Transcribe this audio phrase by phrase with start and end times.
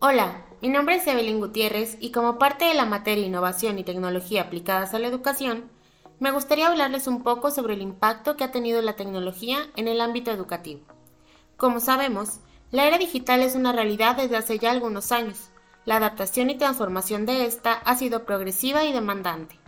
[0.00, 4.42] Hola, mi nombre es Evelyn Gutiérrez y como parte de la materia Innovación y Tecnología
[4.42, 5.72] aplicadas a la educación,
[6.20, 10.00] me gustaría hablarles un poco sobre el impacto que ha tenido la tecnología en el
[10.00, 10.82] ámbito educativo.
[11.56, 12.38] Como sabemos,
[12.70, 15.50] la era digital es una realidad desde hace ya algunos años.
[15.84, 19.58] La adaptación y transformación de esta ha sido progresiva y demandante.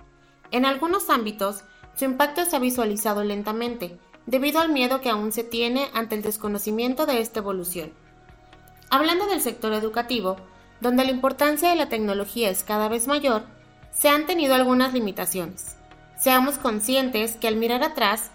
[0.52, 1.64] En algunos ámbitos,
[1.96, 6.22] su impacto se ha visualizado lentamente, debido al miedo que aún se tiene ante el
[6.22, 7.92] desconocimiento de esta evolución.
[8.90, 10.36] Hablando del sector educativo,
[10.80, 13.44] donde la importancia de la tecnología es cada vez mayor,
[13.92, 15.76] se han tenido algunas limitaciones.
[16.18, 18.32] Seamos conscientes que al mirar atrás,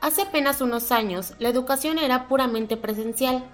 [0.00, 3.44] hace apenas unos años la educación era puramente presencial,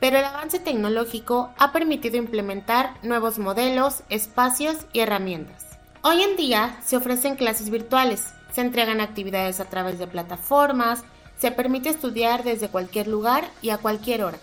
[0.00, 5.78] pero el avance tecnológico ha permitido implementar nuevos modelos, espacios y herramientas.
[6.02, 11.04] Hoy en día se ofrecen clases virtuales, se entregan actividades a través de plataformas,
[11.38, 14.38] se permite estudiar desde cualquier lugar y a cualquier hora.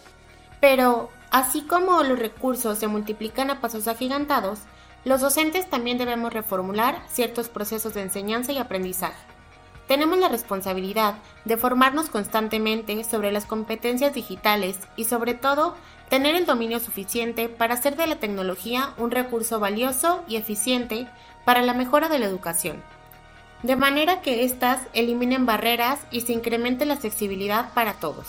[0.61, 4.59] Pero, Así como los recursos se multiplican a pasos agigantados,
[5.05, 9.15] los docentes también debemos reformular ciertos procesos de enseñanza y aprendizaje.
[9.87, 15.75] Tenemos la responsabilidad de formarnos constantemente sobre las competencias digitales y sobre todo
[16.09, 21.07] tener el dominio suficiente para hacer de la tecnología un recurso valioso y eficiente
[21.45, 22.83] para la mejora de la educación,
[23.63, 28.27] de manera que éstas eliminen barreras y se incremente la accesibilidad para todos.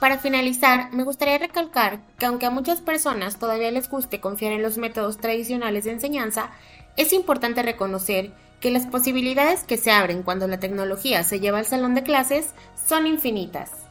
[0.00, 4.62] Para finalizar, me gustaría recalcar que aunque a muchas personas todavía les guste confiar en
[4.62, 6.50] los métodos tradicionales de enseñanza,
[6.96, 11.66] es importante reconocer que las posibilidades que se abren cuando la tecnología se lleva al
[11.66, 12.50] salón de clases
[12.86, 13.85] son infinitas.